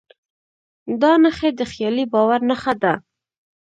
دا 1.01 1.11
نښې 1.23 1.49
د 1.59 1.61
خیالي 1.71 2.05
باور 2.13 2.39
نښه 2.49 2.73
ده. 2.81 2.93